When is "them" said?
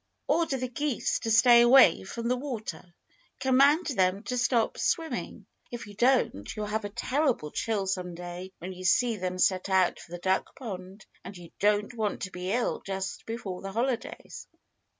3.85-4.23, 9.17-9.37